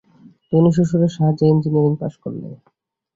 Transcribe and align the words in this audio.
ধনী 0.51 0.69
শ্বশুরের 0.75 1.11
সাহায্যেই 1.15 1.51
এঞ্জিনিয়ারিং 1.53 1.93
পাস 2.01 2.13
করলে। 2.23 2.47